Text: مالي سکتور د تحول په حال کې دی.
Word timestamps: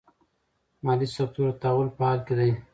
مالي 0.85 1.07
سکتور 1.15 1.49
د 1.53 1.57
تحول 1.61 1.89
په 1.97 2.01
حال 2.07 2.19
کې 2.27 2.33
دی. 2.39 2.51